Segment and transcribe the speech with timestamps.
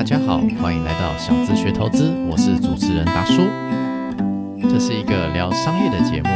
[0.00, 3.42] 大家好，欢迎来到小资学投资，我是主持人达叔。
[4.62, 6.30] 这是一个聊商业的节目，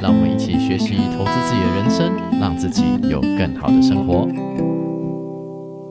[0.00, 4.28] 让我们一起学习投资自己的人生，让自己有更好的生活。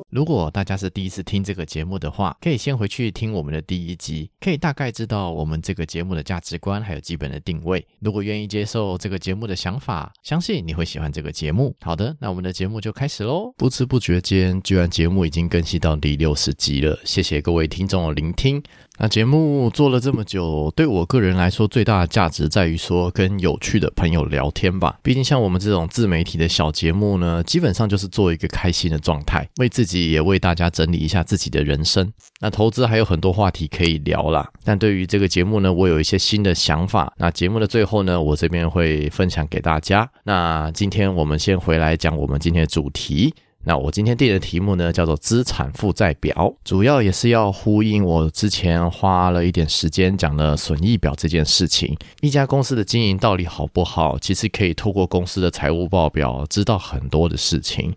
[0.09, 7.85] 如果大家是第一次听这个节目的话，可以先回去听我们的第一集，可以大概知道我们这个节目的价值观还有基本的定位。
[7.99, 11.75] 如果愿意接受这个节目的想法，相信你会喜欢这个节目。
[11.81, 13.53] 好的，那我们的节目就开始喽。
[13.57, 18.63] 不知不觉间，居然节目已经更新到第六十集了，谢谢各位听众的聆听。
[19.00, 24.98] 那节目做了这么久，对我个人来说，最大的价值在于说跟有趣的朋友聊天吧。
[25.03, 32.12] 毕竟像我们这种自媒体的小节目呢，基本上就是做一个开心的状态，为自己也为大家整理一下自己的人生。
[32.40, 37.14] 那投资还有很多话题可以聊啦，但对于这个节目呢，我有一些新的想法。
[37.18, 40.09] 那节目的最后呢，我这边会分享给大家。
[40.23, 43.34] 那今天我们先回来讲我们今天的主题。
[43.67, 51.93] 那我今天定的题目呢，叫做资产负债表，主要也是要呼应我之前花了一点时间讲的损益表这件事情。
[52.21, 57.93] 一家公司的经营到底好不好，其实可以透过公司的财务报表知道很多的事情。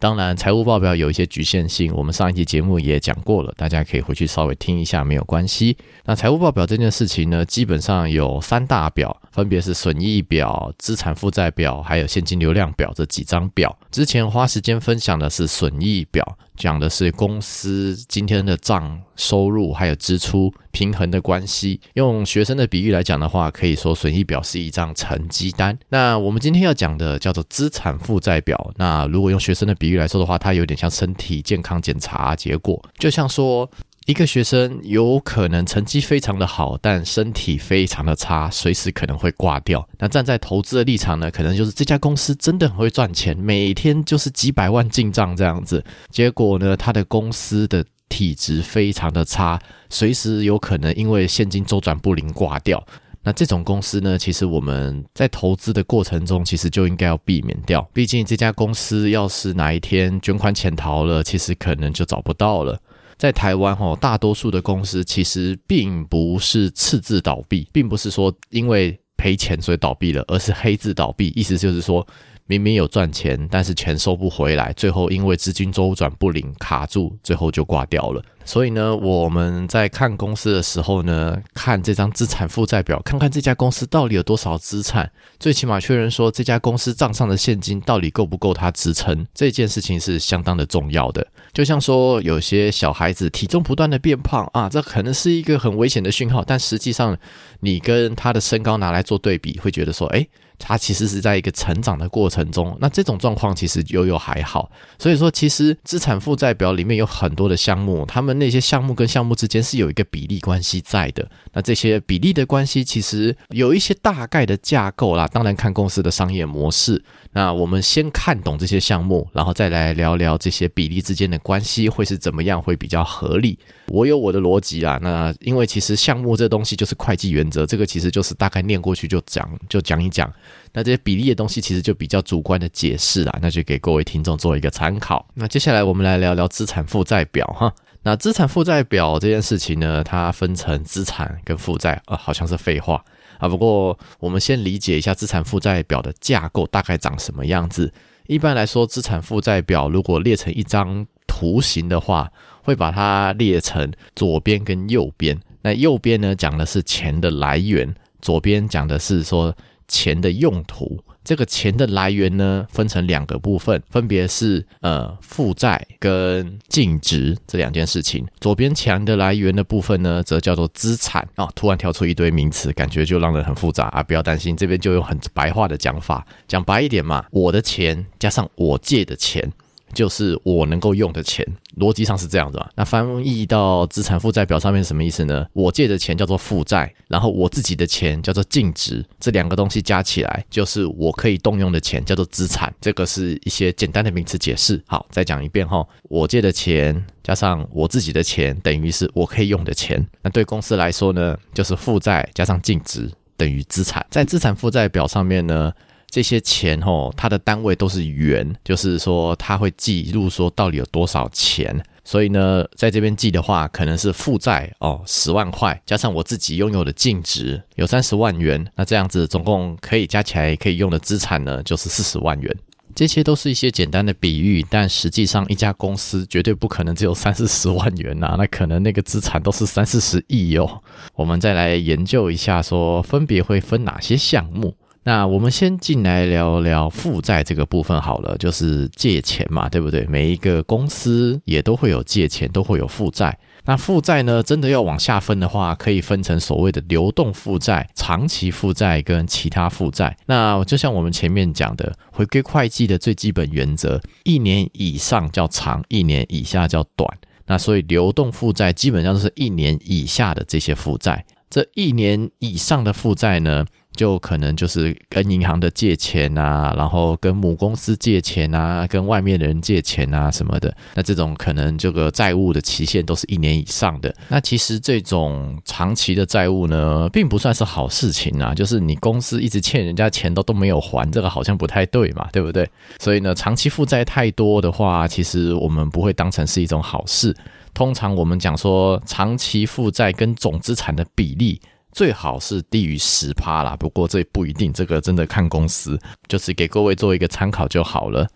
[0.00, 5.76] 当然，财务报表有一些局限性，我们上一期节目也讲过了，大家可以回去稍微听一下，没有关系。
[6.04, 13.76] 那财务报表这件事情呢，基本上有三大表，分别是损益表、资产负债表，还有现金流量表这几张表。
[13.90, 16.38] 之前花时间分享的是损益表。
[16.58, 21.80] 讲的是公司今天的账收入还有支出平衡的关系。
[21.94, 25.78] 用学生的比喻来讲的话，可以说损益表是一张成绩单。
[25.88, 28.72] 那我们今天要讲的叫做资产负债表。
[28.76, 33.70] 那如果用学生的比喻来说的话，它有点像身体健康检查结果，就像说。
[34.08, 39.86] 一个学生有可能成绩非常的好，但身体非常的差，随时可能会挂掉。
[39.98, 45.84] 那站在投资的立场呢，可能就是这家公司真的很会赚钱，每天就是几百万进账这样子。
[46.10, 49.60] 结果呢，他的公司的体质非常的差，
[49.90, 52.82] 随时有可能因为现金周转不灵挂掉。
[53.22, 57.86] 那这种公司呢，其实我们在投资的过程中，其实就应该要避免掉。
[57.92, 62.80] 毕竟这家公司要是哪一天捐款潜逃了，其实可能就找不到了。
[63.18, 71.32] 在台湾，哈，大多数的公司其实并不是赤字倒闭，并不是说因为赔钱所以倒闭了，而是黑字倒闭。
[71.36, 72.06] 意思就是说。
[72.48, 78.22] 明明有赚钱，但是钱收不回来，最后因为资金周转不灵卡住，最后就挂掉了。
[78.42, 91.26] 所以呢，我们在看公司的时候呢，看这张资产负债表，看看这家公司到底有多少资产，最起码确认说这家公司账上的现金到底够不够它支撑，这件事情是相当的重要的。
[91.52, 97.14] 就像说有些小孩子体重不断的变胖啊，这可能是一个很危险的讯号，但实际上
[97.60, 100.26] 你跟他的身高拿来做对比，会觉得说，哎。
[100.58, 111.30] 他其实是在一个成长的过程中，那这种状况其实悠悠还好，所以说其实资产负债表里面有很多的项目，他们那些项目跟项目之间是有一个比例关系在的。
[111.58, 117.02] 那这些比例的关系其实有一些大概的架构啦，当然看公司的商业模式。
[117.32, 123.58] 那我们先看懂这些项目，然后再来聊聊这些比例之间的关系会是怎么样，会比较合理。
[123.88, 130.32] 我有我的逻辑啦，那因为其实项目这东西就是会计原则，这个其实就是大概念过去就讲就讲一讲。
[130.72, 135.26] 那这些比例的东西其实就比较主观的解释啦，那就给各位听众做一个参考。
[135.34, 137.74] 那接下来我们来聊聊资产负债表哈。
[138.08, 143.04] 那资产负债表这件事情呢，它分成资产跟负债啊，好像是废话
[143.38, 143.46] 啊。
[143.46, 147.92] 不过我们先理解一下资产负债表的架构大概长什么样子。
[148.26, 152.32] 一般来说，资产负债表如果列成一张图形的话，
[152.62, 155.38] 会把它列成左边跟右边。
[155.60, 157.86] 那右边呢，讲的是钱的来源；
[158.22, 159.54] 左边讲的是说。
[159.90, 168.26] 钱的用途，这个钱的来源呢，分成两个部分，分别是呃负债跟净值这两件事情。
[168.40, 171.46] 左边墙的来源的部分呢，则叫做资产啊。
[171.54, 174.02] 突然跳出一堆名词，感觉就让人很复杂啊！
[174.02, 179.52] 不要担心，这边就有很白话的讲法，讲白一点嘛，我的钱加上我借的钱，
[179.92, 181.46] 就是我能够用的钱，
[181.78, 182.68] 逻辑上是这样子嘛。
[182.74, 185.46] 那翻译到资产负债表上面什么意思呢？
[185.52, 192.72] 我借的钱叫做负债，然后我自己的钱叫做净值，这两个东西加起来就是我可以动用的钱，叫做资产。
[192.80, 194.82] 这个是一些简单的名词解释。
[194.86, 200.06] 好，再讲一遍哈，我借的钱加上我自己的钱，等于是我可以用的钱。
[200.22, 204.04] 那对公司来说呢，就是负债加上净值等于资产。
[204.10, 205.72] 在资产负债表上面呢。
[206.10, 211.82] 这些钱哦，它的单位都是元，就是说它会记录说到底有多少钱。
[212.04, 222.56] 所以呢，在这边记的话，可能是负债哦十万块，加上我自己拥有的净值有三十万元，那这样子总共可以加起来可以用的资产呢，就是四十万元。
[222.94, 230.82] 这些都是一些简单的比喻，但实际上一家公司绝对不可能只有 三四十万元呐，那可能那个资产都是三四十亿哟。
[231.14, 234.74] 我们再来研究一下，说分别会分哪些项目。
[235.04, 240.06] 那我们先进来聊聊负债这个部分好了，就是借钱嘛，对不对？
[240.06, 243.38] 每一个公司也都会有借钱，都会有负债。
[243.64, 250.16] 那负债呢，真的要往下分的话，可以分成所谓的流动负债、长期负债跟其他负债。
[250.26, 257.08] 那就像我们前面讲的，回归会计的最基本原则，一年以上叫长，一年以下叫短。
[257.46, 263.64] 那所以流动负债基本上都是一年以下的这些负债，这一年以上的负债呢？
[263.98, 270.72] 就可能就是跟银行的借钱啊，然后跟母公司借钱啊，跟外面的人借钱啊什么的。
[270.94, 274.14] 那这种可能这个债务的期限都是一年以上的。
[274.28, 278.54] 那其实这种长期的债务呢，并不算是好事情啊。
[278.54, 282.70] 就是你公司一直欠人家钱都都没有还，这个好像不太对嘛，对不对？
[283.00, 287.34] 所以呢，长期负债太多的话，其实我们不会当成是一种好事。
[287.74, 291.60] 通常我们讲说，长期负债跟总资产的比例。
[291.92, 295.98] 最好是低于十趴啦，不过这不一定，这个真的看公司，
[296.28, 298.26] 就是给各位做一个参考就好了。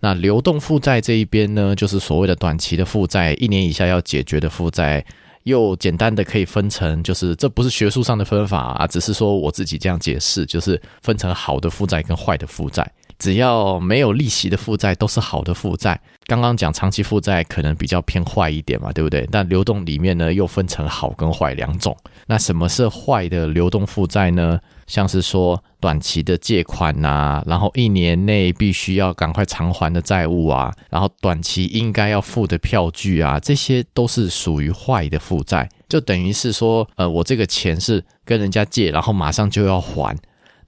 [0.00, 5.04] 那流动负债这一边呢，就是所谓的短期的负债，一年以下要解决的负债，
[5.42, 12.90] 又简单的可以分成，就是这不是学术上的分法啊，只是说我自己这样解释，就是分成好的负债跟坏的负债。
[13.20, 16.00] 只要没有利息的负债都是好的负债。
[16.26, 19.28] 刚刚讲长期负债可能比较偏坏一点嘛，对不对？
[19.30, 21.96] 但流动里面呢又分成好跟坏两种。
[22.26, 24.58] 那什么是坏的流动负债呢？
[24.86, 35.68] 像是说短期的借款呐，然后一年内必须要赶快偿还的债务啊，然后短期应该要付的票据啊，这些都是属于坏的负债。
[35.88, 40.16] 就等于是说，呃，我这个钱是跟人家借，然后马上就要还。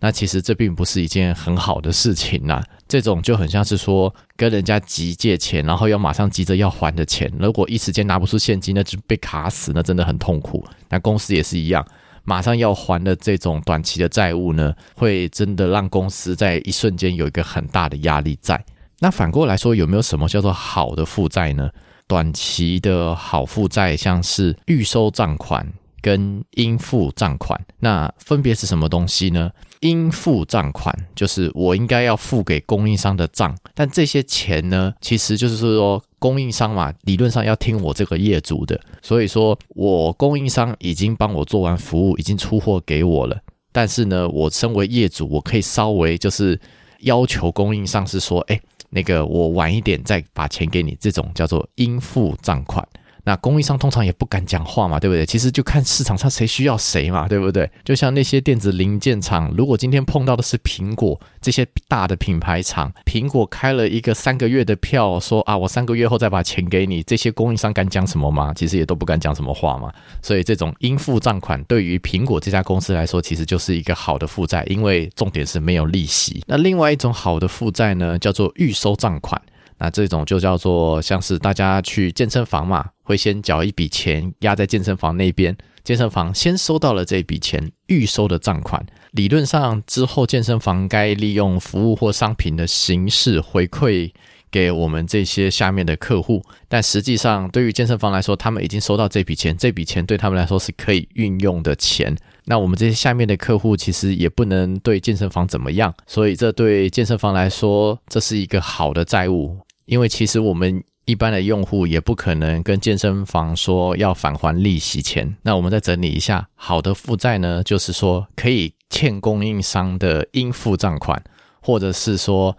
[0.05, 10.67] 那其实这并不是一件很好的事情呐，这种就很像是说跟人家急借钱，然后要马上急着要还的钱，如果一时间拿不出现金，那就被卡死，那真的很痛苦。
[10.89, 11.87] 那公司也是一样，
[12.25, 18.61] 马上要还的这种短期的债务呢，会真的让公司在一瞬间有一个很大的压力在。
[18.99, 21.71] 那反过来说，有没有什么叫做好的负债呢？
[22.09, 25.65] 短期的好负债，像是预收账款
[26.01, 29.49] 跟应付账款，那分别是什么东西呢？
[29.83, 43.37] 应付账款就是我应该要付给供应商的账，但这些钱呢，其实就是说供应商嘛，理论上要听我这个业主的，所以说我供应商已经帮我做完服务，已经出货给我了，
[43.73, 46.59] 但是呢，我身为业主，我可以稍微就是
[47.01, 52.87] 要求供应商是说，哎，那个我晚一点再把钱给你，这种叫做应付账款。
[53.25, 55.25] 那供应商通常也不敢讲话嘛，对不对？
[55.25, 57.71] 其实就看市场上谁需要谁嘛，对不对？
[57.85, 68.53] 就像那些电子零件厂，如果今天碰到的是苹果这些大的品牌厂，苹果开了一个三个月的票，说啊，我三个月后再把钱给你，这些供应商敢讲什么吗？
[68.55, 69.93] 其实也都不敢讲什么话嘛。
[70.21, 76.43] 所以这种应付账款对于苹果这家公司来说，其实就是一个好的负债，因为重点是没有利息。
[76.49, 79.41] 那另外一种好的负债呢，叫做预收账款。
[79.83, 94.13] 那这种就叫做像是大家去健身房嘛，会先缴一笔钱压在健身房那边，健身房先收到了这笔钱预收的账款，理论上之后健身房该利用服务或商品的形式回馈
[94.53, 109.59] 给我们这些下面的客户，但实际上对于健身房来说，他们已经收到这笔钱，这笔钱对他们来说是可以运用的钱，那我们这些下面的客户其实也不能对健身房怎么样，所以这对健身房来说，这是一个好的债务。
[109.85, 115.37] 因为其实我们一般的用户也不可能跟健身房说要返还利息钱。
[115.43, 121.23] 那我们再整理一下，好的负债呢，就是说可以欠供应商的应付账款，
[121.61, 122.57] 或者是说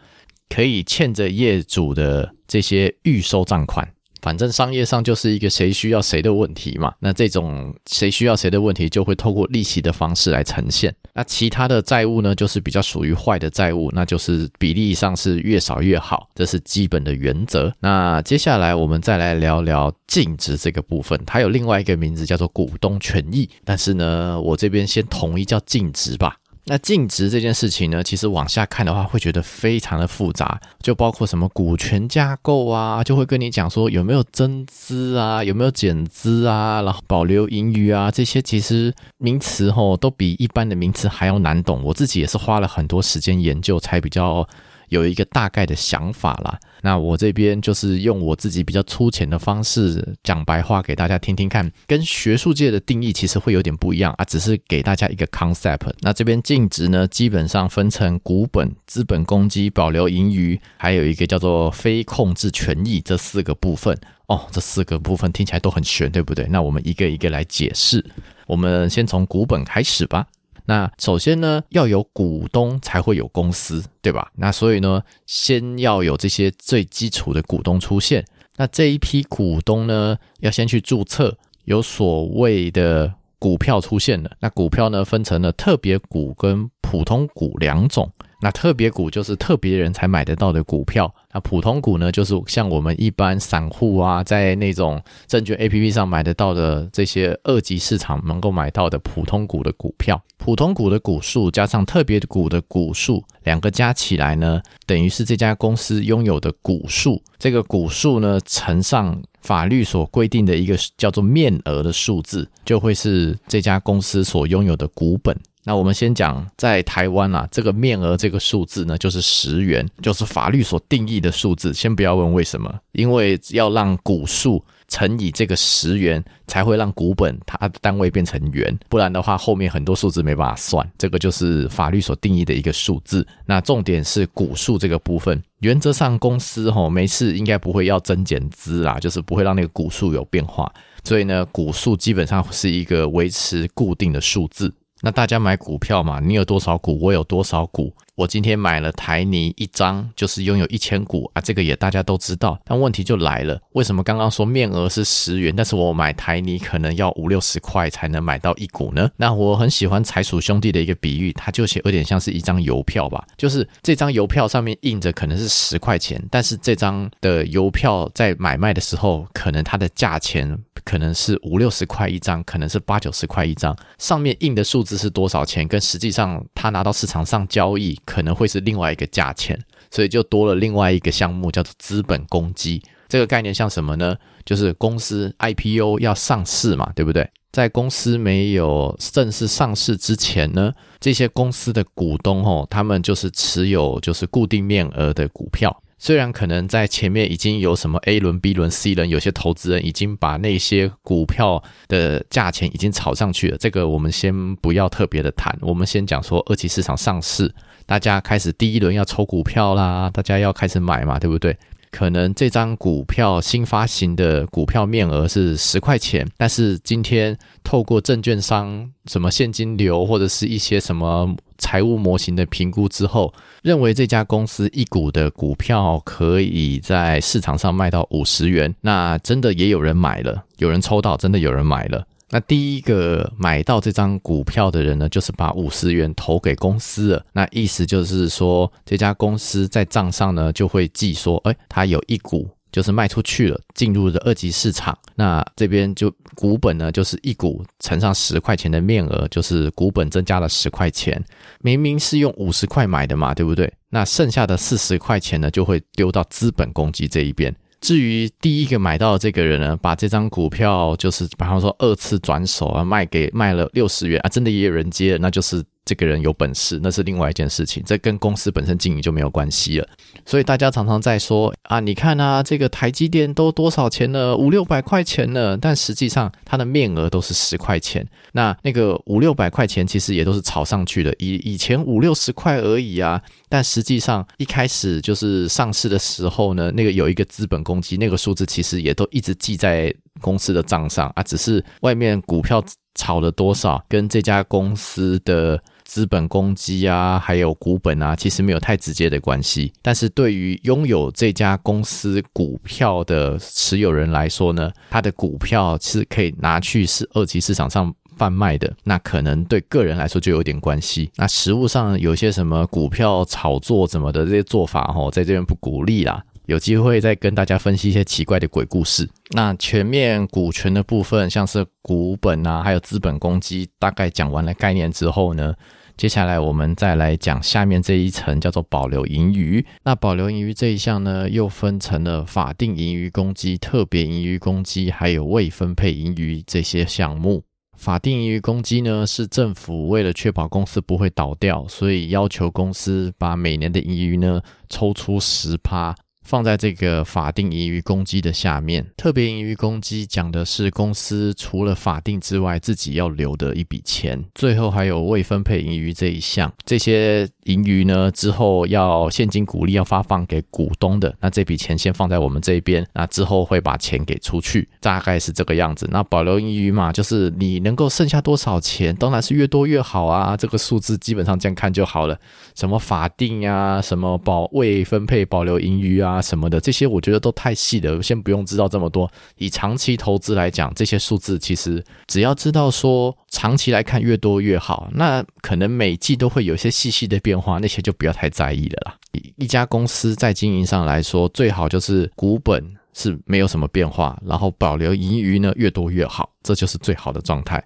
[0.50, 3.88] 可以欠着业主的这些预收账款，
[4.24, 6.94] 反正商业上就是一个谁需要谁的问题嘛。
[7.00, 10.96] 那这种谁需要谁的问题，就会透过利息的方式来呈现。
[11.14, 17.72] 那其他的债务呢，就是比较属于坏的债务，那就是比例上是越少越好，这是基本的原则。
[17.82, 26.38] 那接下来我们再来聊聊净值这个部分，它有另外一个名字叫做股东权益，但是呢，我这边先统一叫净值吧。
[26.66, 41.84] 那净值这件事情呢，其实往下看的话，会觉得非常的复杂，就包括什么股权架构啊，就会跟你讲说有没有增资啊，有没有减资啊，然后保留盈余啊，这些其实名词吼都比一般的名词还要难懂。
[41.84, 44.48] 我自己也是花了很多时间研究，才比较。
[44.94, 55.92] 有一个大概的想法啦，那我这边就是用我自己比较粗浅的方式讲白话给大家听听看，跟学术界的定义其实会有点不一样啊，只是给大家一个 concept。
[56.02, 63.98] 那这边净值呢，基本上分成股本、资本公积、保留盈余，还有一个叫做非控制权益这四个部分
[64.28, 64.48] 哦。
[64.52, 66.46] 这四个部分听起来都很玄，对不对？
[66.48, 68.06] 那我们一个一个来解释。
[68.46, 70.28] 我们先从股本开始吧。
[70.66, 74.32] 那首先呢，要有股东才会有公司，对吧？
[74.36, 78.26] 那所以呢，先要有这些最基础的股东出现。
[78.56, 84.32] 那这一批股东呢，要先去注册，有所谓的股票出现了。
[84.40, 88.12] 那股票呢，分成了特别股跟普通股两种。
[88.42, 100.22] 那特别股就是特别人才买得到的股票，那普通股呢，就是像我们一般散户啊，在那种证券 A P P 上买得到的这些二级市场能够买到的普通股的股票。
[100.38, 107.22] 普通股的股数加上特别股的股数，两个加起来呢，等于是这家公司拥有的股数。
[107.40, 115.36] 这个股数呢，乘上法律所规定的一个叫做面额的数字，就会是这家公司所拥有的股本。
[115.66, 121.74] 那我们先讲，在台湾啊，这个面额这个数字呢，就是十元，就是法律所定义的数字。
[121.74, 130.86] 先不要问为什么，因为要让股数乘以这个十元，才会让股本它的单位变成元，不然的话，后面很多数字没办法算。
[130.98, 133.26] 这个就是法律所定义的一个数字。
[133.46, 140.70] 那重点是股数这个部分，原则上公司吼没事应该不会要增减资啦，就是不会让那个股数有变化。
[141.06, 144.74] 所以呢，股数基本上是一个维持固定的数字。
[145.06, 147.94] 那大家买股票嘛，你有多少股，我有多少股。
[148.16, 152.60] 我今天买了台泥一张，就是拥有一千股啊，这个也大家都知道。
[152.64, 159.10] 但问题就来了，为什么刚刚说面额是十元，但是我买台泥可能要五六十块才能买到一股呢？
[159.18, 178.00] 那我很喜欢财鼠兄弟的一个比喻，它就写有点像是一张邮票吧，就是这张邮票上面印着可能是十块钱，但是这张的邮票在买卖的时候，可能它的价钱可能是五六十块一张，可能是八九十块一张，上面印的数字是多少钱，跟实际上他拿到市场上交易。
[178.06, 179.60] 可能会是另外一个价钱，
[179.92, 182.82] 所以就多了另外一个项目，叫做资本公积。
[183.08, 184.16] 这个概念像什么呢？
[184.46, 187.30] 就是公司 IPO 要上市嘛，对不对？
[187.52, 195.80] 在公司没有正式上市之前呢，这些公司的股东吼，他们就是持有就是固定面额的股票。
[196.00, 207.54] 虽然可能在前面已经有什么 A 轮、B 轮、C 轮，有些投资人已经把那些股票的价钱已经炒上去了，这个我们先不要特别的谈，我们先讲说二级市场上市。
[207.86, 211.56] 大家开始第一轮要抽股票啦，大家要开始买嘛，对不对？
[211.92, 232.04] 可能这张股票新发行的股票面额是十块钱，但是今天透过证券商什么现金流或者是一些什么财务模型的评估之后，认为这家公司一股的股票可以在市场上卖到五十元，那真的也有人买了，有人抽到，真的有人买了。
[232.34, 237.24] 那第一个买到这张股票的人呢，就是把五十元投给公司了。
[237.32, 244.98] 那意思就是说，这家公司在账上呢就会记说，哎，他有一股就是卖出去了，进入了二级市场。
[245.14, 251.24] 那这边就股本呢，就是一股乘上十块钱的面额，就是股本增加了十块钱。
[251.62, 253.72] 明明是用五十块买的嘛，对不对？
[253.92, 257.56] 那剩下的四十块钱呢，就会丢到资本公积这一边。
[257.84, 265.62] 至于第一个买到的这个人呢，把这张股票就是比方说二次转手啊，卖给卖了六十元啊，真的也有人接，那就是。
[265.86, 269.88] 这个人有本事，那是另外一件事情，这跟公司本身经营就没有关系了。
[270.26, 278.08] 所以大家常常在说啊，你看啊，这个台积电都多少钱了，五六百块钱了，但实际上它的面额都是十块钱。
[278.32, 283.22] 那那个五六百块钱其实也都是炒上去的，以以前五六十块而已啊。
[283.50, 292.64] 但实际上一开始就是上市的时候呢，那个有一个资本公积，那个数字其实也都一直记在公司的账上啊，只是外面股票
[292.96, 295.62] 炒了多少，跟这家公司的。
[295.94, 299.72] 资本公积啊，还有股本啊，其实没有太直接的关系。
[299.80, 311.12] 但是对于拥有这家公司股票的持有人来说呢，他的股票是可以拿去是二级市场上贩卖的，那可能对个人来说就有点关系。
[311.16, 316.24] 那实物上有些什么股票炒作怎么的这些做法，哦，在这边不鼓励啦。
[316.48, 319.10] 有机会再跟大家分析一些奇怪的鬼故事。
[319.30, 325.54] 那全面股权的部分，像是股本啊，还有资本公积，大概讲完了概念之后呢，
[325.96, 329.66] 接下来我们再来讲下面这一层，叫做保留盈余。
[329.84, 337.44] 那保留盈余这一项呢，又分成了法定盈余公积、特别盈余公积，还有未分配盈余这些项目。
[337.78, 345.96] 法定盈余公积呢，是政府为了确保公司不会倒掉，所以要求公司把每年的盈余呢抽出十趴。
[346.24, 354.24] 放在这个法定盈余公积的下面，特别盈余公积讲的是公司除了法定之外自己要留的一笔钱。
[354.34, 365.88] 最后还有未分配盈余这一项，这些盈余呢之后要现金股利要发放给股东的，那这笔钱先放在我们这边，那之后会把钱给出去，大概是这个样子。
[365.92, 370.38] 那保留盈余嘛，就是你能够剩下多少钱，当然是越多越好啊。
[370.38, 372.18] 这个数字基本上这样看就好了。
[372.56, 376.13] 什么法定呀，什么保未分配保留盈余啊。
[376.14, 379.12] 啊什么的，这些我觉得都太细了，先不用知道这么多。
[379.38, 388.96] 以长期投资来讲，这些数字其实只要知道说长期来看越多越好，那可能每季都会有一些细细的变化，那些就不要太在意了啦。
[389.38, 397.64] 一家公司在经营上来说，最好就是股本是没有什么变化，然后保留盈余呢越多越好，这就是最好的状态。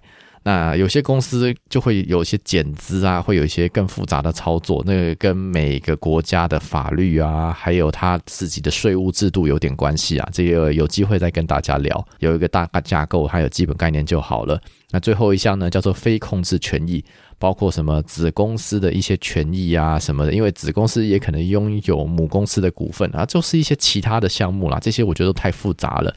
[0.48, 10.26] 那有些公司就会有一些减资啊，会有一些更复杂的操作，那个跟每个国家的法律啊，还有他自己的税务制度有点关系啊。
[10.32, 14.58] 这个有机会再跟大家聊，有一个大概架构还有基本概念就好了。
[14.90, 17.04] 那最后一项呢，叫做非控制权益，
[17.38, 24.78] 包括什么子公司的一些权益啊什么的，因为子公司也可能拥有母公司的股份啊，就是一些其他的项目啦。
[24.80, 26.14] 这些我觉得太复杂了。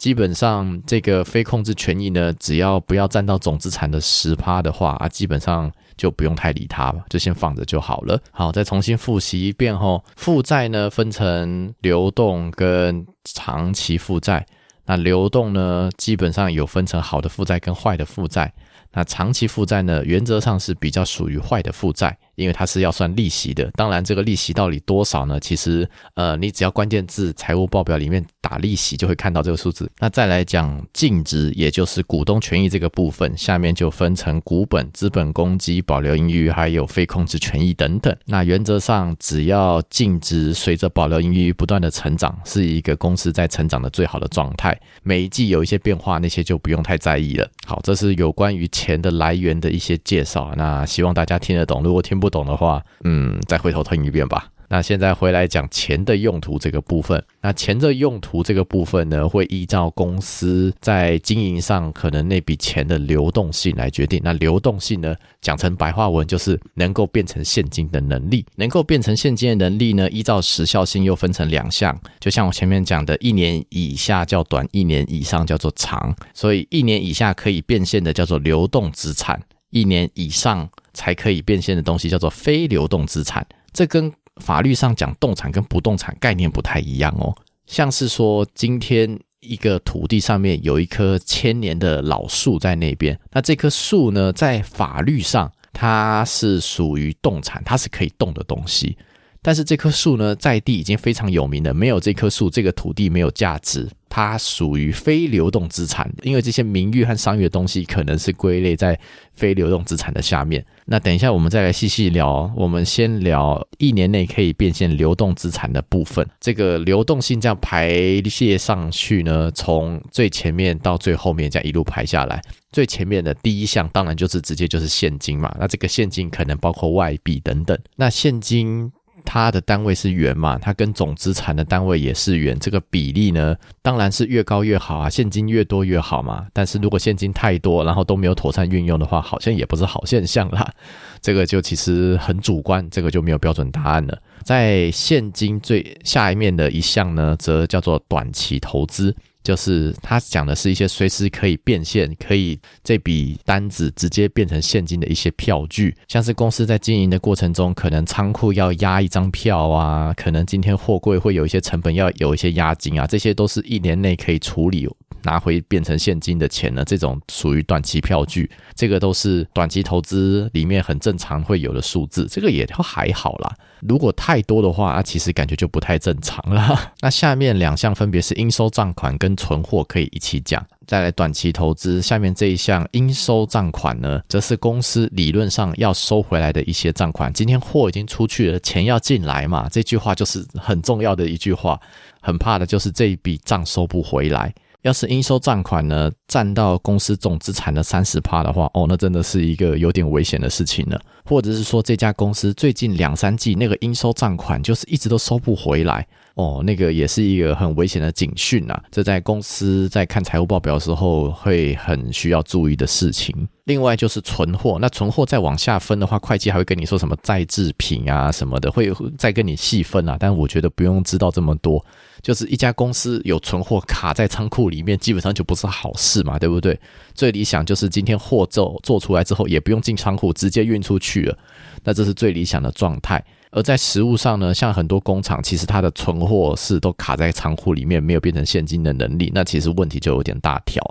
[0.00, 8.18] 基本上，这个非控制权益呢，只要不要占到总资产的十趴的话啊，基本上就不用太理它吧就先放着就好了。
[8.30, 14.46] 好，再重新复习一遍吼，负债呢分成流动跟长期负债。
[14.86, 18.50] 那流动呢，基本上有分成好的负债跟坏的负债。
[18.92, 22.18] 那长期负债呢，原则上是比较属于坏的负债。
[22.40, 25.38] 因为它是要算利息的，当然这个利息到底多少呢？
[25.38, 29.90] 其实，呃，你只要关键字财务报表里面打利息，就会看到这个数字。
[29.98, 38.16] 那再来讲净值，也就是股东权益这个部分，下面就分成股本、资本公积、保留盈余，还有非控制权益等等。
[38.24, 44.74] 那原则上，只要净值随着保留盈余不断的成长，是一个公司在成长的最好的状态。
[45.02, 47.46] 每一季有一些变化，那些就不用太在意了。
[47.66, 50.54] 好，这是有关于钱的来源的一些介绍。
[50.56, 52.29] 那希望大家听得懂，如果听不。
[52.30, 54.48] 懂的话，嗯，再回头听一遍吧。
[54.72, 57.20] 那现在回来讲钱的用途这个部分。
[57.40, 64.20] 那钱的用途这个部分呢，会依照公司在经营上可能那笔钱的流动性来决定。
[64.22, 68.46] 那流动性呢，讲成白话文就是能够变成现金的能力。
[68.54, 72.00] 能够变成现金的能力呢，依照时效性又分成两项。
[72.20, 76.14] 就像我前面讲的，一年以下叫短，一年以上叫做长。
[76.32, 80.70] 所以一年以下可以变现的叫做流动资产，一年以上。
[80.92, 87.34] 才可以变现的东西叫做非流动资产，这跟法律上讲动产跟不动产概念不太一样哦。
[87.66, 98.96] 像是说，今天一个土地上面有一棵千年的老树在那边，那这棵树呢，在法律上它是属于动产，它是可以动的东西。
[99.42, 103.88] 但是这棵树呢，在地已经非常有名了，没有这棵树，这个土地没有价值。
[104.12, 108.98] 它属于非流动资产，因为这些名誉和商业的东西可能是归类在
[109.34, 110.66] 非流动资产的下面。
[110.84, 112.52] 那等一下我们再来细细聊。
[112.56, 116.28] 我们先聊一年内可以变现流动资产的部分。
[116.40, 125.54] 这个流动性这样排列上去呢，从最前面到最后面这样一路排下来，最前面的第一项当然就是直接就是现金嘛。
[125.60, 127.78] 那这个现金可能包括外币等等。
[127.94, 128.90] 那现金。
[129.32, 136.48] 它的单位是元嘛，它跟总资产的单位也是元，这个比例呢，当然是越高越好啊，现金越多越好嘛。
[136.52, 140.68] 但是如果现金太多，然后都没有妥善运用的话，好像也不是好现象啦。
[141.22, 144.18] 这个就其实很主观，这个就没有标准答案了。
[144.42, 149.14] 在现金最下一面的一项呢，则叫做短期投资。
[149.42, 164.88] 就是他讲的是一些随时可以变现，可以这笔单子直接变成现金的一些票据，像是公司在经营的过程中，可能仓库要压一张票啊，可能今天货柜会有一些成本要有一些押金啊，这些都是一年内可以处理。
[165.22, 173.54] 拿回变成现金的钱呢，这种属于短期票据，这个都是短期投资里面很正常会有的数字，这个也都还好啦。
[173.86, 176.78] 如果太多的话，其实感觉就不太正常了。
[177.00, 180.64] 那下面两项分别是应收账款跟存货，可以一起讲。
[180.86, 187.32] 再来短期投资，下面这一项应收账款呢，则是公司理论上要收回来的一些账款。
[187.32, 189.68] 今天货已经出去了，钱要进来嘛？
[189.70, 191.80] 这句话就是很重要的一句话。
[192.22, 194.52] 很怕的就是这一笔账收不回来。
[194.82, 201.00] 要是应收账款呢占到公司总资产的三十趴的话，哦，那真的是一个有点危险的事情了。
[201.24, 208.82] 或者是说这家公司最近两三季那个应收账款就是一直都收不回来，哦，那个也是一个很危险的警讯啊。
[208.90, 213.48] 这在公司在看财务报表的时候会很需要注意的事情。
[213.64, 220.16] 另外就是存货，那存货再往下分的话，会计还会跟你说什么再制品啊什么的，会再跟你细分啊。
[220.18, 221.84] 但我觉得不用知道这么多。
[222.22, 226.78] 就是一家公司有存货卡在仓库里面，基本上就不是好事嘛，对不对？
[227.14, 231.38] 最理想就是今天货做做出来之后，也不用进仓库，直接运出去了，
[231.84, 233.24] 那这是最理想的状态。
[233.50, 240.82] 而在实物上呢，像很多工厂，其实它的存货是都卡在仓库里面，没有变成现金的能力，那其实问题就有点大条。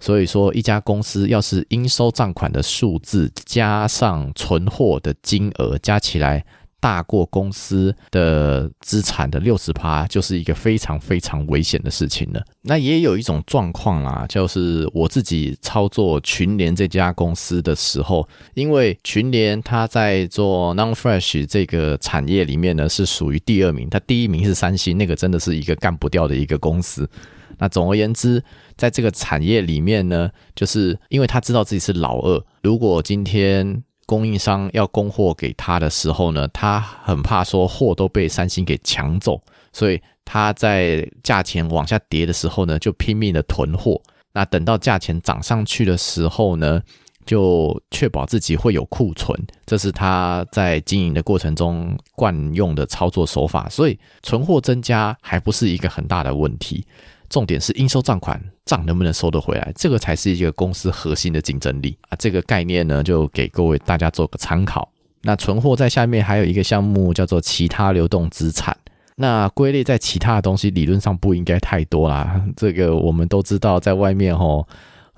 [0.00, 6.44] 所以说，一家公司要是应收账款的数字加上存货的金额加起来。
[6.86, 12.40] 大过公司的资产的六十趴，就是一个非常非常危险的事情了。
[12.62, 27.10] 那也有一种状况啦，就是我自己操作群联这家公司的时候，因为群联它在做 non fresh 这个产业里面呢，是属于第二名，它第一名是三星，那个真的是一个干不掉的一个公司。
[27.58, 28.40] 那总而言之，
[28.76, 33.82] 在这个产业里面呢，就是因为他知道自己是老二，如果今天。
[34.06, 39.40] 供应商要供货给他的时候呢，他很怕说货都被三星给抢走，
[39.72, 44.00] 所以他在价钱往下跌的时候呢，就拼命的囤货。
[44.32, 46.80] 那等到价钱涨上去的时候呢，
[47.24, 53.68] 就确保自己会有库存，这是他在经营的过程中惯用的操作手法。
[53.68, 56.86] 所以存货增加还不是一个很大的问题。
[57.28, 62.16] 重点是应收账款账能不能收得回来，这个才是一个公司核心的竞争力啊！
[62.18, 64.88] 这个概念呢，就给各位大家做个参考。
[65.22, 68.76] 那存货在下面还有一个项目叫做其他流动资产，
[69.16, 72.40] 那归类在其他的东西理论上不应该太多啦。
[72.56, 74.64] 这个我们都知道，在外面吼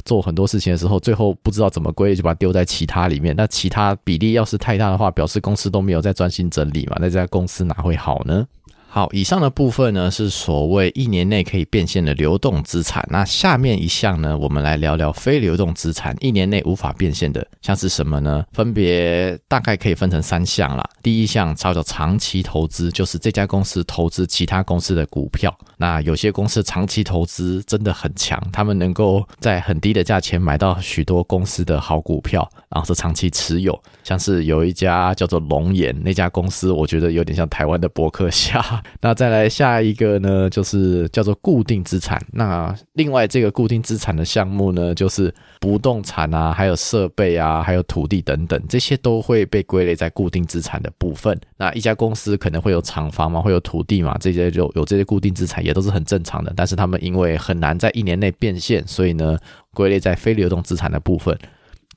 [0.05, 3.35] 做很多事情的时候，最后不知道怎么归类，就把它丢在其他里面。
[3.37, 6.97] 那其他比例要是太大的话，表示公司都没有在专心整理嘛？
[7.01, 8.47] 那这家公司哪会好呢？
[8.91, 13.07] 好，以上的部分呢是所谓一年内可以变现的流动资产。
[13.11, 18.43] 那下面一项呢，我们来聊聊非流动资产，一年内无法变现的，像是什么呢？
[18.55, 20.83] 分别大概可以分成三项啦。
[21.03, 25.55] 第一项叫做长期投资，就是这家公司投资其他公司的股票。
[25.77, 33.79] 那有些公司长期投资真的很强，他们能够在很低的价钱买到许多公司的好股票，然后是长期持有。
[34.05, 38.63] 像是有一家叫做龙岩那家公司，我觉得有点像台湾的博客下。
[39.03, 42.21] 那再来下一个呢，就是叫做固定资产。
[42.33, 51.39] 那另外这个固定资产的项目呢，就是不动产啊，还有设备啊，还有土地等等，这些都会被归类在固定资产的部分。
[51.57, 56.53] 那一家公司可能会有厂房嘛，会有土地嘛，这些就有这些固定资产，也都是很正常的。
[56.57, 59.37] 但是他们因为很难在一年内变现，所以呢，
[59.75, 61.37] 归类在非流动资产的部分。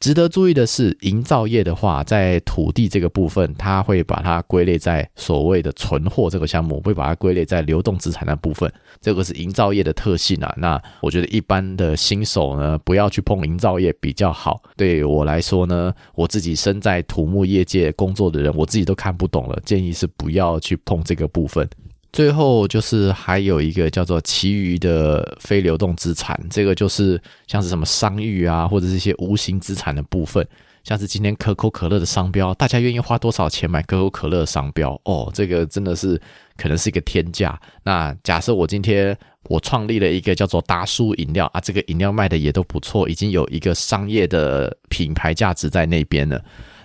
[0.01, 8.69] 值得注意的是，营造业的话，在土地这个部分，它会把它归类在所谓的存货这个项目，会把它归类在流动资产的部分。
[8.99, 10.51] 这个是营造业的特性啊。
[10.57, 14.63] 那我觉得一般的新手呢，不要去碰营造业比较好。
[14.75, 21.69] 对我来说呢，我自己身在土木业界工作的人，我自己都看不懂了，建议是不要去碰这个部分。
[22.13, 30.45] 最后就是还有一个叫做其余的非流动资产，这个就是像是什么商誉啊，或者是一些无形资产的部分，
[30.83, 34.99] 像是今天可口可乐的商标，大家愿意花多少钱买可口可乐商标？
[35.05, 36.19] 哦，这个真的是
[36.57, 37.57] 可能是一个天价。
[37.83, 46.43] 那假设我今天我创立了一个叫做达叔饮料啊，这个饮料卖的也都不错，已经有一个商业的品牌价值在那边了。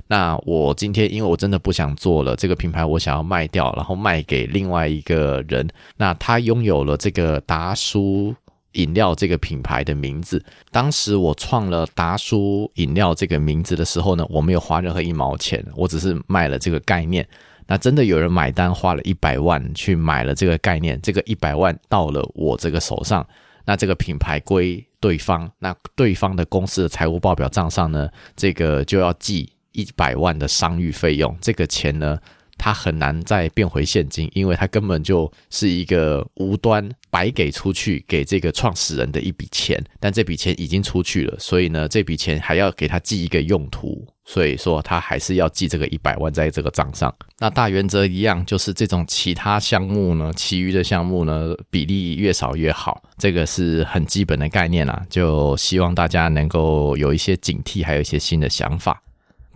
[0.09, 5.69] 那我今天因为我真的不想做了，这个品牌我想要卖掉，然后卖给另外一个人。
[5.97, 8.35] 那他拥有了这个达叔
[8.73, 10.45] 饮料这个品牌的名字。
[10.71, 17.27] 当时我创了达叔饮料这个名字的时候呢，我没有花任何一毛钱，我只是卖了这个概念。
[17.67, 23.27] 那真的有人买单，花了一百万去买了这个概念，这个一百万到了我这个手上，
[23.65, 29.51] 那这个品牌归对方，那对方的公司的财务报表账上呢，这个就要记。
[29.77, 32.19] 一百万的商誉费用，这个钱呢，
[32.57, 47.15] 它很难再变回现金，因为它根本就是一个无端白给出去给这个创始人的一笔钱，但这笔钱已经出去了，所以呢，这笔钱还要给他记一个用途，所以说他还是要记这个一百万在这个账上。
[47.39, 59.03] 那大原则一样，就是这种其他项目呢，其余的项目呢，比例越少越好，这个是很基本的概念啦，就希望大家能够有一些警惕，还有一些新的想法。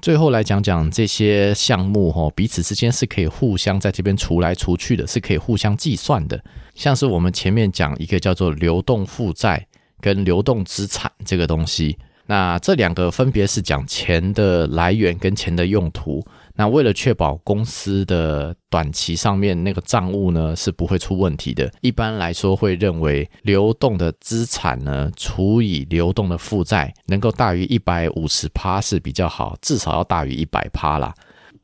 [0.00, 6.42] 最后来讲讲这些项目哈，彼此之间是可以互相在这边除来除去的，是可以互相计算的。
[6.74, 9.66] 像是我们前面讲一个叫做流动负债
[10.00, 16.24] 跟流动资产这个东西，那这两个分别是讲钱的来源跟钱的用途。
[16.60, 31.14] 那为了确保公司的短期上面那个账务呢是不会出问题的，一般来说会认为流动的资产呢除以流动的负债能够大于一百五十趴是比较好，至少要大于一百趴啦。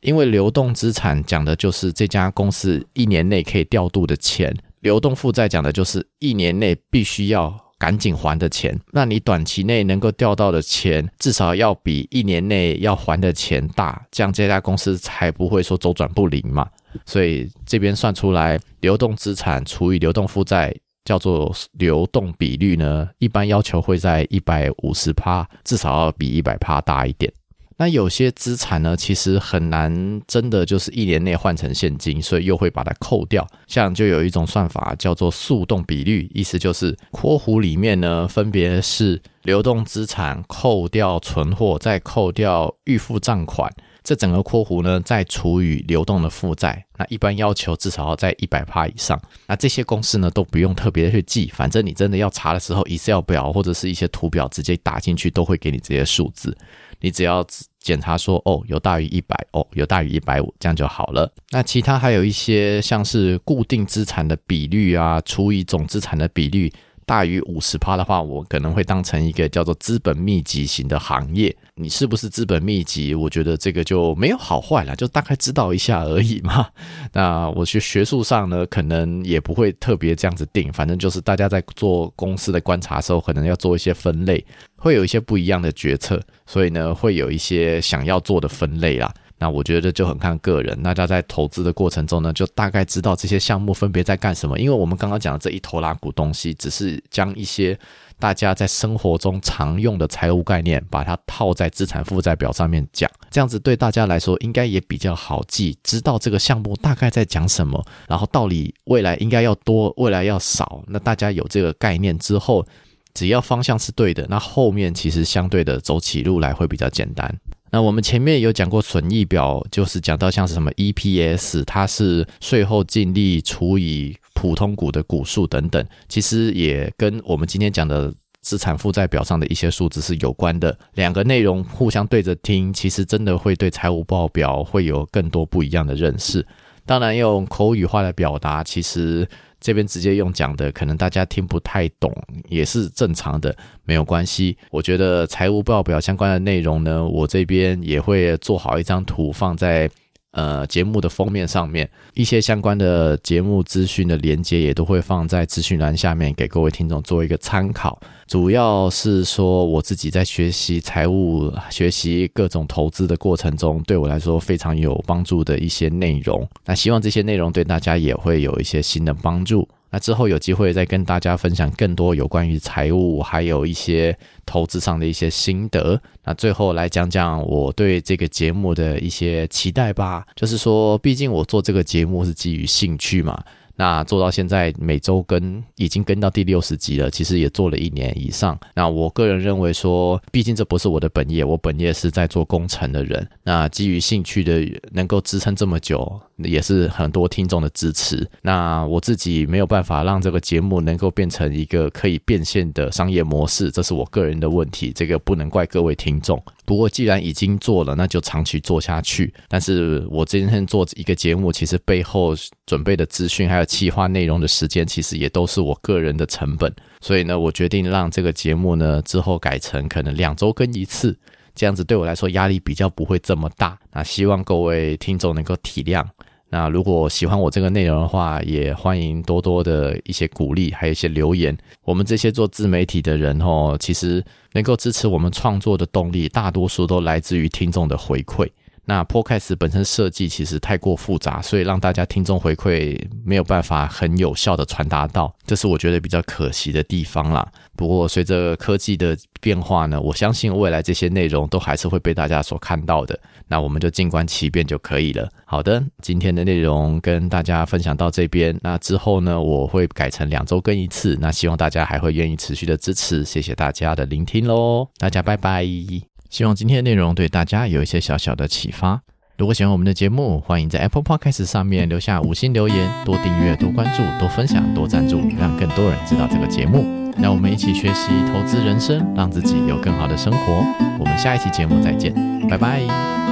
[0.00, 7.65] 因为流动资产讲的就是这家公司一年内可以调度的钱，流动负债讲的就是一年内必须要。
[7.78, 16.66] 赶紧还的钱，那你短期内能够调到的钱，至少要比一年内要还的钱大，这样这家公司才不会说周转不灵嘛。
[17.04, 27.30] 所以这边算出来，流动资产除以流动负债，叫做流动比率呢，一般要求会在一百五十趴，至少要比一百趴大一点。
[27.78, 33.46] 那有些资产呢，其实很难真的就是一年内换成现金，所以又会把它扣掉。
[33.66, 43.70] 像就有一种算法叫做速动比率，意思就是括弧里面呢，分别是流动资产扣掉存货，再扣掉预付账款，
[44.02, 46.82] 这整个括弧呢再除以流动的负债。
[46.96, 49.20] 那一般要求至少要在一百帕以上。
[49.46, 56.56] 那这些公式呢都不用特别去记，反正你真的要查的时候，Excel 表或者是一些图表直接打进去，都会给你这些数字。
[57.00, 57.46] 你只要
[57.78, 61.32] 检查说哦有大于一百哦有大于一百五这样就好了。
[61.50, 66.72] 那其他还有一些像是固定资产的比率啊，除以总资产的比率。
[67.06, 71.56] 大于五十趴的话，我可能会当成一个叫做资本密集型的行业。
[71.76, 73.14] 你是不是资本密集？
[73.14, 76.68] 我觉得这个就没有好坏了，就大概知道一下而已嘛。
[77.12, 84.44] 那我学学术上呢，可能也不会特别这样子定，反正就是大家在做公司的观察时候，可能要做一些分类，
[84.76, 89.14] 会有一些不一样的决策，所以呢，会有一些想要做的分类啦。
[89.38, 94.58] 那我觉得就很看个人，大家在投资的过程中呢，就大概知道这些项目分别在干什么。
[94.58, 97.78] 因为我们刚刚讲的这一头拉股东西，只是将一些
[98.18, 110.82] 大家在生活中常用的财务概念，把它套在资产负债表上面讲，这样子对大家来说应该也比较好记，知道这个项目大概在讲什么，然后到底未来应该要多，未来要少。
[110.86, 112.66] 那大家有这个概念之后，
[113.12, 117.38] 只要方向是对的，那后面其实相对的走起路来会比较简单。
[117.70, 130.76] 那我们前面有讲过损益表，就是讲到像是什么 EPS，它是税后净利除以普通股的股数等等，其实也跟我们今天讲的资产负债表上的一些数字是有关的。
[130.94, 136.46] 两个内容互相对着听，其实真的会对财务报表会有更多不一样的认识。
[136.84, 139.28] 当然，用口语化的表达，其实。
[139.66, 142.14] 这边直接用讲的，可能大家听不太懂，
[142.48, 143.52] 也是正常的，
[143.82, 144.56] 没有关系。
[144.70, 149.90] 我觉得财务报表相关的内容呢，我这边也会做好一张图放在。
[150.36, 157.98] 呃，节目的封面上面一些相关的节目资讯的连接也都会放在资讯栏下面，给各位听众做一个参考。
[158.26, 166.46] 主要是说我自己在学习财务、学习各种投资的过程中，对我来说非常有帮助的一些内容。
[166.66, 169.66] 那希望这些内容对大家也会有一些新的帮助。
[169.96, 175.98] 那之后有机会再跟大家分享更多有关于财务，还有一些投资上的一些心得。
[176.22, 180.26] 那最后来讲讲我对这个节目的一些期待吧。
[180.34, 183.42] 就是说，毕竟我做这个节目是基于兴趣嘛。
[183.78, 188.58] 那做到现在每周更已经更到第六十集了，其实也做了一年以上。
[188.74, 193.26] 那我个人认为说，毕竟这不是我的本业，我本业是在做工程的人。
[193.42, 198.28] 那基于兴趣的能够支撑这么久，也是很多听众的支持。
[198.42, 206.42] 那我自己没有办法让这个节目能够变成一个可以变现的商业模式，这是我个人的问题，这个不能怪各位听众。
[206.64, 209.32] 不过既然已经做了，那就长期做下去。
[209.48, 212.34] 但是我今天做一个节目，其实背后
[212.66, 216.72] 准备的资讯还有企划内容的时间，其实也都是我个人的成本。
[217.00, 221.16] 所以呢，我决定让这个节目呢之后改成可能两周更一次，
[221.54, 223.78] 这样子对我来说压力比较不会这么大。
[223.92, 226.04] 那希望各位听众能够体谅。
[226.48, 231.56] 那如果喜欢我这个内容的话，也欢迎多多的一些鼓励，还有一些留言。
[231.82, 238.48] 我们这些做自媒体的人哦，其实能够支持我们创作的动力，大多数都来自于听众的回馈。
[238.86, 247.46] 那 Podcast 本身设计其实太过复杂，所以让大家听众回馈没有办法很有效的传达到，这是我觉得比较可惜的地方啦。
[247.76, 253.18] 不过随着科技的变化呢，我相信未来这些内容都还是会被大家所看到的。
[253.48, 255.28] 那我们就静观其变就可以了。
[255.44, 261.16] 好的，今天的内容跟大家分享到这边，那之后呢，我会改成两周更一次。
[261.20, 266.15] 那希望大家还会愿意持续的支持，谢谢大家的聆听喽，大家拜拜。
[266.30, 269.02] 希望今天的内容对大家有一些小小的启发。
[269.38, 276.84] 如果喜欢我们的节目，欢迎在 Apple Podcast 上面留下五星留言，多订阅、多关注、多分享、多赞助，让更多人知道这个节目。
[277.18, 280.64] 让我们一起学习投资人生，让自己有更好的生活。
[280.98, 282.14] 我们下一期节目再见，
[282.48, 283.25] 拜拜。